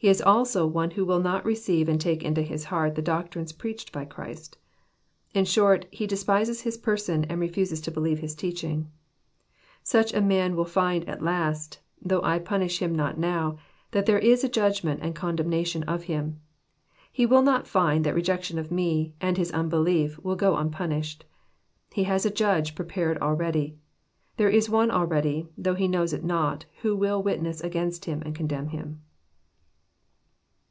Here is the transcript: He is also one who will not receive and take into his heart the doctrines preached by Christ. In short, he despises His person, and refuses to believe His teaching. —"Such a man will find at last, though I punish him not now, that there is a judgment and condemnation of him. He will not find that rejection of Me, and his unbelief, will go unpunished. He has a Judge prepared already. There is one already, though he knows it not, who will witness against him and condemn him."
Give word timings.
He 0.00 0.06
is 0.06 0.22
also 0.22 0.64
one 0.64 0.92
who 0.92 1.04
will 1.04 1.18
not 1.18 1.44
receive 1.44 1.88
and 1.88 2.00
take 2.00 2.22
into 2.22 2.40
his 2.40 2.66
heart 2.66 2.94
the 2.94 3.02
doctrines 3.02 3.50
preached 3.50 3.90
by 3.90 4.04
Christ. 4.04 4.56
In 5.34 5.44
short, 5.44 5.86
he 5.90 6.06
despises 6.06 6.60
His 6.60 6.78
person, 6.78 7.24
and 7.24 7.40
refuses 7.40 7.80
to 7.80 7.90
believe 7.90 8.20
His 8.20 8.36
teaching. 8.36 8.92
—"Such 9.82 10.14
a 10.14 10.20
man 10.20 10.54
will 10.54 10.64
find 10.66 11.08
at 11.08 11.20
last, 11.20 11.80
though 12.00 12.22
I 12.22 12.38
punish 12.38 12.78
him 12.78 12.94
not 12.94 13.18
now, 13.18 13.58
that 13.90 14.06
there 14.06 14.20
is 14.20 14.44
a 14.44 14.48
judgment 14.48 15.00
and 15.02 15.16
condemnation 15.16 15.82
of 15.88 16.04
him. 16.04 16.38
He 17.10 17.26
will 17.26 17.42
not 17.42 17.66
find 17.66 18.04
that 18.06 18.14
rejection 18.14 18.56
of 18.60 18.70
Me, 18.70 19.14
and 19.20 19.36
his 19.36 19.50
unbelief, 19.50 20.16
will 20.22 20.36
go 20.36 20.54
unpunished. 20.56 21.24
He 21.92 22.04
has 22.04 22.24
a 22.24 22.30
Judge 22.30 22.76
prepared 22.76 23.18
already. 23.18 23.76
There 24.36 24.48
is 24.48 24.70
one 24.70 24.92
already, 24.92 25.48
though 25.58 25.74
he 25.74 25.88
knows 25.88 26.12
it 26.12 26.22
not, 26.22 26.66
who 26.82 26.94
will 26.94 27.20
witness 27.20 27.60
against 27.60 28.04
him 28.04 28.22
and 28.24 28.32
condemn 28.32 28.68
him." 28.68 29.02